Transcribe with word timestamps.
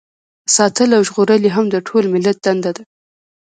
ساتل 0.55 0.89
او 0.97 1.01
ژغورل 1.07 1.41
یې 1.45 1.51
هم 1.57 1.65
د 1.69 1.75
ټول 1.87 2.03
ملت 2.13 2.37
دنده 2.45 2.71
ده. 2.77 2.83